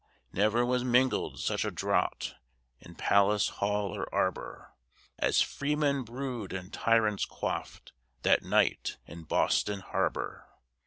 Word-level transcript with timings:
ne'er 0.33 0.65
was 0.65 0.83
mingled 0.83 1.39
such 1.39 1.63
a 1.63 1.69
draught 1.69 2.33
In 2.79 2.95
palace, 2.95 3.49
hall, 3.49 3.95
or 3.95 4.11
arbor, 4.11 4.73
As 5.19 5.41
freemen 5.43 6.01
brewed 6.03 6.53
and 6.53 6.73
tyrants 6.73 7.23
quaffed 7.23 7.93
That 8.23 8.41
night 8.41 8.97
in 9.05 9.25
Boston 9.25 9.81
Harbor! 9.81 10.47